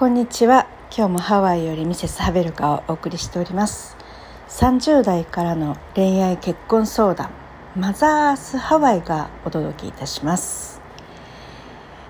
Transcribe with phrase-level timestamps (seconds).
[0.00, 0.66] こんにちは。
[0.96, 3.98] 今日もハワイよりミセスハベルカをお送りしております。
[4.48, 7.28] 30代からの恋愛結婚相談。
[7.76, 10.80] マザースハワイがお届けいたします。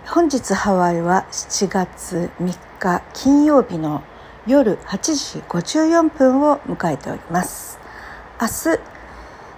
[0.07, 4.05] 本日ハワイは7月3日金曜日の
[4.47, 7.81] 夜8時54分を迎えております。
[8.41, 8.79] 明日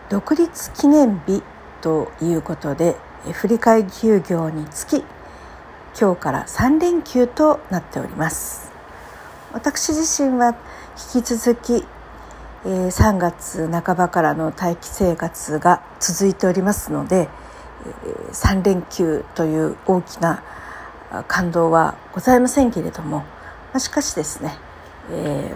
[0.09, 1.43] 独立記念日
[1.83, 2.97] ということで
[3.31, 5.05] 振替休業につき
[5.99, 8.73] 今日から3連休となっております。
[9.53, 10.57] 私自身は
[11.15, 11.85] 引き続き
[12.65, 17.29] 3月半ばからの待機生活が続いておりますので
[18.33, 20.43] 3連休という大きな
[21.29, 23.25] 感動はございませんけれども
[23.79, 24.57] しかしですね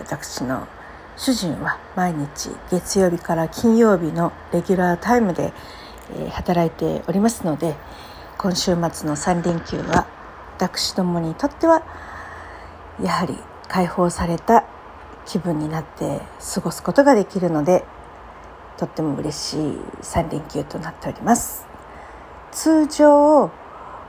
[0.01, 0.67] 私の
[1.17, 5.53] 主人は毎日月曜日から金曜日のレギュラータイムで
[6.33, 7.77] 働いておりますので
[8.37, 10.16] 今週末の3連休は
[10.57, 11.83] 私どもにとっては
[13.03, 13.37] やはり
[13.69, 14.65] 解放された
[15.27, 16.21] 気分になって
[16.55, 17.85] 過ごすことができるので
[18.79, 19.59] とっても嬉しい
[20.03, 21.67] 3連休となっております。
[22.53, 23.51] 通常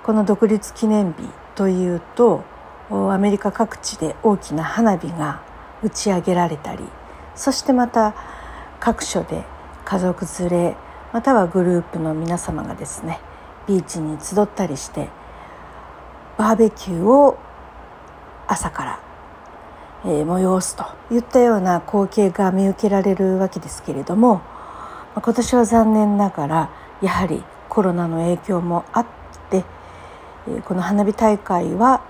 [0.03, 2.43] この独立記念日というと
[2.89, 5.41] アメリカ各地で大きな花火が
[5.83, 6.85] 打ち上げられたり
[7.35, 8.15] そしてまた
[8.79, 9.43] 各所で
[9.83, 10.77] 家族連れ
[11.11, 13.19] またはグループの皆様がですね
[13.67, 15.09] ビーチに集ったりして
[16.37, 17.37] バーベキューを
[18.47, 18.99] 朝から、
[20.05, 24.41] えー、催すといったような光景が見受けられるわけですけれども
[25.15, 26.69] 今年は残念ながら
[27.01, 29.05] やはりコロナの影響もあっ
[29.49, 29.63] て
[30.65, 32.03] この花火大会は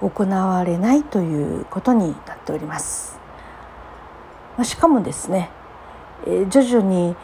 [0.00, 3.18] 行われないということになっております。
[4.64, 5.50] しかもですね
[6.48, 7.14] 徐々に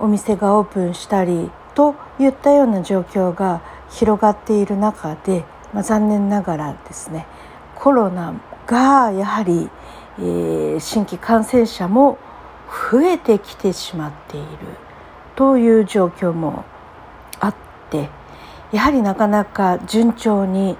[0.00, 7.26] お店がオープンしたりといったような状況が広がっている中でまあ、残念ながらですね
[7.74, 8.34] コロナ
[8.66, 9.70] がやはり、
[10.18, 12.18] えー、新規感染者も
[12.90, 14.46] 増えてきてしまっている
[15.36, 16.64] という状況も
[17.40, 17.54] あっ
[17.90, 18.08] て
[18.72, 20.76] やはりなかなか順調に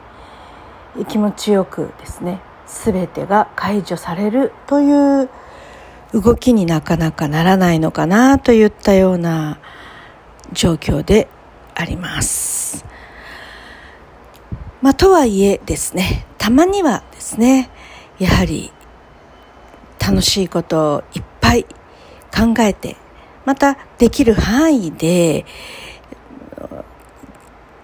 [1.09, 5.29] 気持ちよくですね全てが解除されるという
[6.13, 9.59] 動きになかなかならないのかなといったような
[10.53, 11.29] 状況で
[11.75, 12.62] あります。
[14.83, 17.71] まあ、とはいえですね、たまにはですね、
[18.19, 18.73] やはり
[20.01, 22.97] 楽しいことをいっぱい考えて、
[23.45, 25.47] またできる範囲で、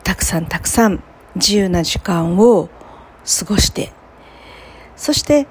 [0.03, 1.05] たくさんたくさん
[1.37, 2.69] 自由な時間を
[3.39, 3.93] 過ごして、
[4.97, 5.47] そして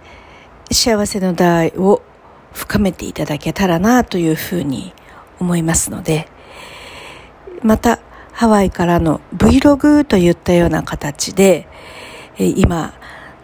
[0.70, 2.02] 幸せの代を
[2.52, 4.94] 深めていただけたらなというふうに
[5.40, 6.28] 思いますので、
[7.64, 8.00] また
[8.38, 11.68] ハワイからの Vlog といったような形で、
[12.38, 12.94] 今、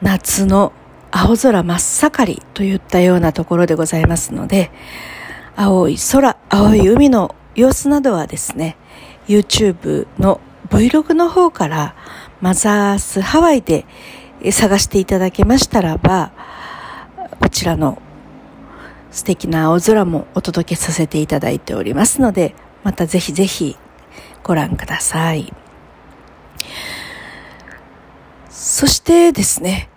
[0.04, 0.72] 夏の
[1.10, 4.70] 青空真っ盛りといったようなところでございますので、
[5.56, 8.78] 青い空、青い海の様子などはですね、
[9.28, 10.40] YouTube の
[10.70, 11.96] Vlog の方から
[12.40, 13.88] マザースハワイで
[14.52, 16.34] 探していただけましたらば、
[17.40, 18.00] こちらの
[19.10, 22.54] 素敵な青空もお届けさせていただいておりますので、
[22.84, 23.76] またぜひぜひ
[24.44, 25.54] ご覧ください。
[28.50, 29.90] そしてですね、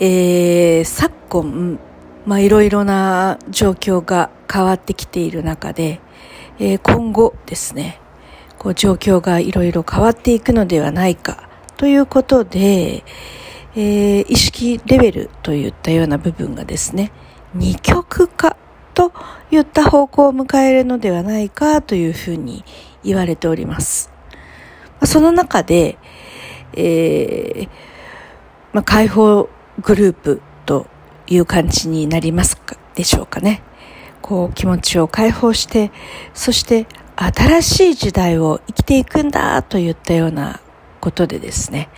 [0.00, 1.78] えー、昨今、
[2.26, 6.00] まあ、いろいろな状況が変わってきている中で、
[6.58, 8.00] えー、今後ですね、
[8.58, 13.04] こう状況がいろいろ変わっていくのではないかということで、
[13.74, 17.10] えー、意識レベルといったような部分がですね、
[17.54, 18.56] 二極化
[18.94, 19.12] と
[19.50, 22.64] いった方向を迎えるのではないかというふうに
[23.02, 24.10] 言われております。
[25.04, 25.98] その中で、
[26.74, 27.68] えー、
[28.72, 29.48] まあ、解放
[29.82, 30.86] グループと
[31.26, 33.62] いう感じになりますかでしょうかね。
[34.20, 35.90] こう気持ちを解放して、
[36.34, 36.86] そして
[37.16, 40.60] 新しい時代を生きていくんだといったような
[41.00, 41.88] ことでですね、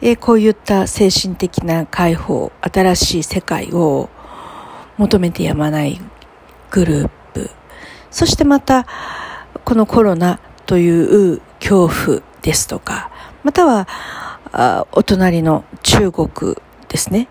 [0.00, 4.08] えー、こういった精神的な解放、新しい世界を
[4.96, 6.00] 求めてやまない
[6.70, 7.50] グループ、
[8.10, 8.86] そしてまた、
[9.64, 13.10] このコロナという恐怖ですとか、
[13.42, 13.86] または、
[14.92, 16.56] お隣の中国
[16.88, 17.28] ですね、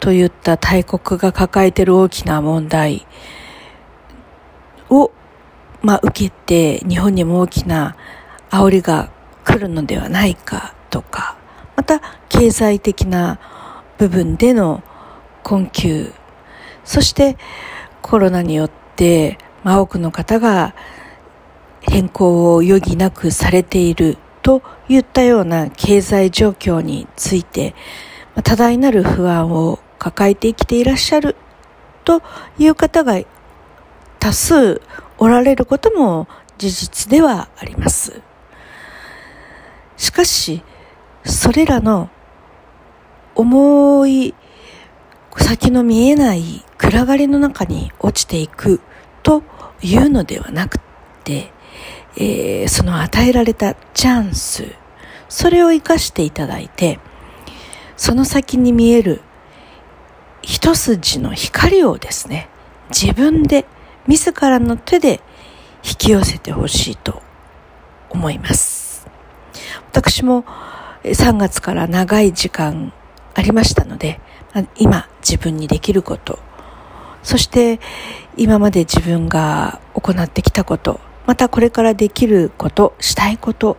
[0.00, 3.06] といった大国が抱えている大きな問題
[4.90, 5.10] を、
[5.82, 7.96] まあ、受けて日本にも大きな
[8.50, 9.10] 煽りが
[9.44, 11.36] 来るのではないかとか、
[11.76, 13.38] また経済的な
[13.96, 14.82] 部分での
[15.42, 16.12] 困窮、
[16.84, 17.36] そして
[18.02, 20.74] コロナによって、まあ、多くの方が
[21.80, 27.74] 変更を余儀なくされているといったような経済状況について
[28.34, 31.36] まあ多大なる不安を抱えて生きていらっしゃる
[32.04, 32.22] と
[32.58, 33.20] いう方が
[34.18, 34.80] 多数
[35.18, 38.22] おられることも事実ではあります。
[39.96, 40.62] しかし、
[41.24, 42.08] それらの
[43.34, 44.34] 重い
[45.38, 48.80] 先の見えない暗がりの中に落ちていく
[49.22, 49.42] と
[49.82, 50.78] いうのではなく
[51.24, 51.52] て、
[52.16, 54.74] えー、その与えられたチャンス、
[55.28, 56.98] それを活かしていただいて、
[57.96, 59.20] その先に見える
[60.42, 62.48] 一筋の光をですね、
[62.90, 63.66] 自分で
[64.06, 65.20] 自らの手で
[65.84, 67.22] 引き寄せてほしいと
[68.10, 69.06] 思います。
[69.92, 70.44] 私も
[71.04, 72.92] 3月から長い時間
[73.34, 74.20] ありましたので、
[74.76, 76.38] 今自分にできること、
[77.22, 77.80] そして
[78.36, 83.76] 今まで自分が行ってきたこと、またこれからできること、したいこと、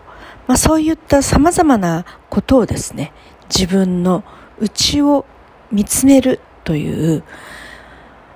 [0.47, 3.13] まあ、そういった様々なことをですね、
[3.49, 4.23] 自分の
[4.59, 5.25] 内を
[5.71, 7.23] 見つめるという、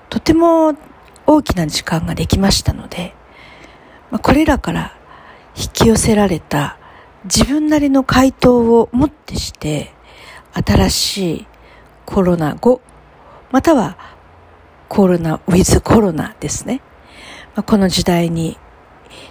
[0.10, 0.75] とても
[1.25, 3.13] 大きな時間ができましたので、
[4.12, 4.96] まあ、これらから
[5.56, 6.78] 引き寄せられた
[7.25, 9.94] 自分なりの回答をもってして、
[10.54, 11.48] 新しい
[12.13, 12.80] コロナ後、
[13.50, 13.98] または
[14.88, 16.83] コロナ、ウィズコロナですね。
[17.65, 18.56] この時代に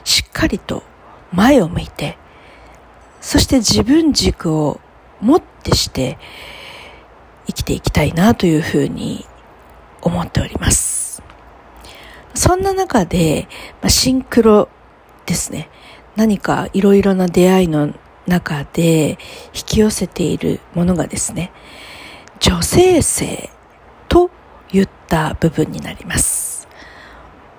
[0.03, 0.83] しっかりと
[1.31, 2.19] 前を向いて、
[3.21, 4.81] そして自分軸を
[5.21, 6.19] もってして
[7.47, 9.27] 生きていきたいなというふうに
[10.01, 11.23] 思っております。
[12.35, 13.47] そんな中で、
[13.81, 14.69] まあ、シンクロ
[15.27, 15.71] ですね。
[16.17, 17.95] 何かいろいろな出会いの
[18.27, 19.19] 中で
[19.55, 21.53] 引き寄せているものがですね、
[22.43, 23.51] 女性性
[24.09, 24.29] と
[24.73, 26.67] 言った部分になります。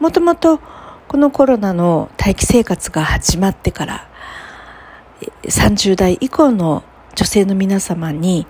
[0.01, 0.59] もともと
[1.07, 4.09] このコロナの待機生活が始まってから
[5.44, 6.83] 30代以降の
[7.15, 8.45] 女性の皆様に、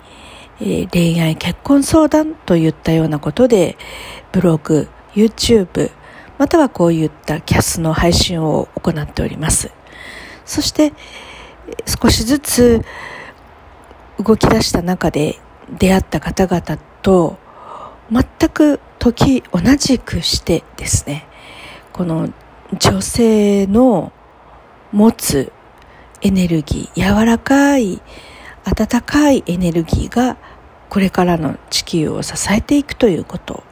[0.60, 3.76] え恋愛結婚相談といったようなことで
[4.32, 5.92] ブログ、YouTube
[6.38, 9.70] またはこういったキャスの配信を行っております。
[10.44, 10.92] そして
[11.86, 12.84] 少しずつ
[14.18, 15.38] 動き出した中で
[15.70, 17.38] 出会った方々と
[18.10, 21.26] 全く時同じくしてですね
[21.92, 22.32] この
[22.78, 24.12] 女性の
[24.92, 25.52] 持つ
[26.22, 28.00] エネルギー柔らかい
[28.64, 30.36] 温かいエネルギーが
[30.88, 33.64] これからの地球を支えていくということ。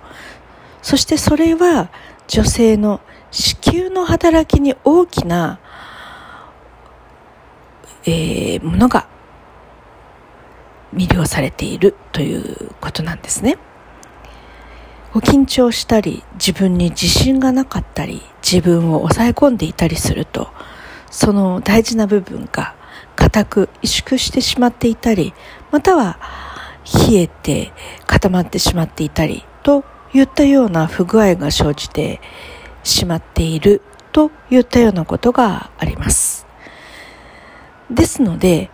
[0.82, 1.90] そしてそれは
[2.26, 3.00] 女性の
[3.30, 5.60] 子宮の働きに大きな
[8.04, 9.06] えー、ものが
[10.94, 13.58] 魅了されているということなんですね。
[15.14, 20.48] 緊張したり、自分に自信がなかったり、自分を抑え込んでいたりすると、
[21.10, 22.74] その大事な部分が
[23.14, 25.34] 固く萎縮してしまっていたり、
[25.70, 26.18] または
[27.10, 27.72] 冷えて
[28.06, 29.84] 固まってしまっていたり、と
[30.14, 32.20] いったような不具合が生じて
[32.84, 36.46] しまっているといったようなことがあります。
[37.90, 38.70] ですので、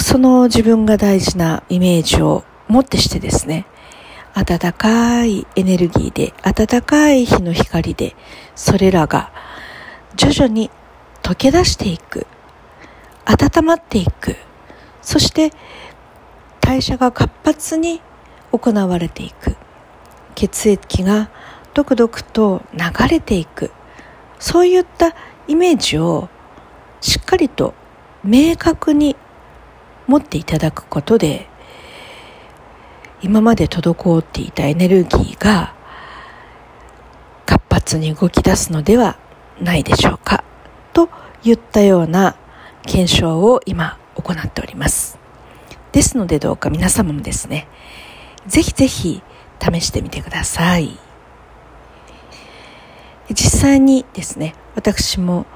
[0.00, 3.66] その自分が大事なイメージをもってしてですね、
[4.34, 8.16] 暖かいエネルギーで、暖かい日の光で、
[8.56, 9.32] それらが
[10.16, 10.70] 徐々に
[11.22, 12.26] 溶け出していく、
[13.24, 14.36] 温まっていく、
[15.02, 15.52] そして
[16.60, 18.00] 代謝が活発に
[18.50, 19.56] 行われていく、
[20.34, 21.30] 血液が
[21.72, 23.70] ドクドクと流れていく、
[24.38, 25.14] そういった
[25.46, 26.28] イメージを
[27.00, 27.74] しっかりと
[28.24, 29.16] 明確に
[30.06, 31.48] 持っていただくことで
[33.22, 35.74] 今まで滞っていたエネルギーが
[37.46, 39.18] 活発に動き出すのでは
[39.60, 40.44] ないでしょうか
[40.92, 41.08] と
[41.42, 42.36] いったような
[42.86, 45.18] 検証を今行っております。
[45.92, 47.68] ですのでどうか皆様もですね
[48.46, 49.22] ぜひぜひ
[49.60, 50.98] 試してみてください。
[53.30, 55.46] 実際にですね私も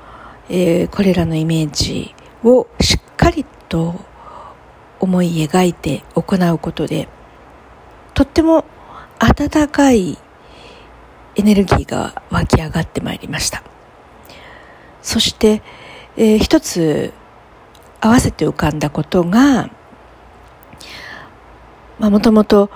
[0.50, 3.94] えー、これらのイメージをしっかりと
[5.00, 7.08] 思い描いて行うことで
[8.14, 8.64] とっても
[9.18, 10.18] 温かい
[11.36, 13.62] エネルギーが湧き上がってまいりました。
[15.02, 15.62] そして、
[16.16, 17.12] えー、一つ
[18.00, 19.70] 合わせて浮かんだことが
[21.98, 22.70] もともと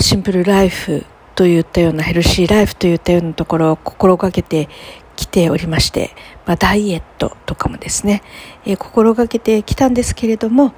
[0.00, 1.04] シンプルライフ
[1.34, 4.68] といったようなヘルシーライフといったようなところを心がけて
[5.14, 6.10] きておりまして、
[6.46, 8.22] まあ、ダイエットとかもですね、
[8.64, 10.74] えー、心がけてきたんですけれども、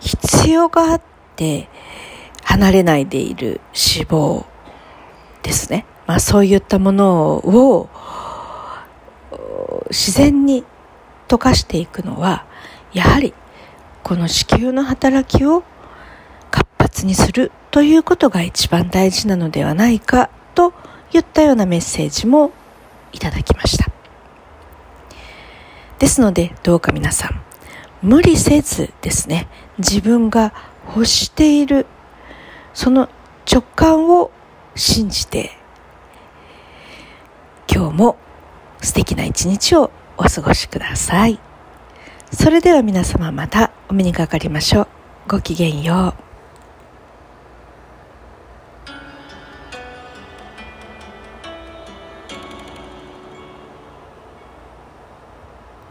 [0.00, 1.02] 必要があっ
[1.36, 1.68] て
[2.42, 4.44] 離れないでいる脂肪
[5.42, 5.86] ですね。
[6.06, 7.88] まあそういったものを
[9.90, 10.64] 自然に
[11.28, 12.46] 溶かしていくのは、
[12.92, 13.34] やはり
[14.02, 15.62] この子宮の働きを
[16.50, 20.72] 活発にするということが一番大事なのではないかと
[21.12, 22.52] いったようなメッセージも
[23.12, 23.90] いただきました
[25.98, 27.42] ですのでどうか皆さん
[28.02, 29.48] 無理せずですね
[29.78, 30.52] 自分が
[30.86, 31.86] 欲している
[32.74, 33.08] その
[33.50, 34.30] 直感を
[34.74, 35.52] 信じて
[37.72, 38.16] 今日も
[38.80, 41.38] 素敵な一日をお過ごしください。
[42.32, 44.88] それでは皆様またお目にかかりましょう。
[45.28, 46.27] ごきげんよう。